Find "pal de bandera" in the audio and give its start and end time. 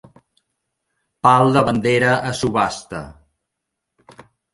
1.27-2.13